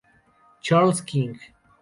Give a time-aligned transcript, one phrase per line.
[0.61, 1.37] Charles King